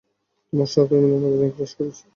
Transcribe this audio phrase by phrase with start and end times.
[0.53, 2.03] তোমার সহকর্মীরা নভোযান ক্র্যাশ করেছে।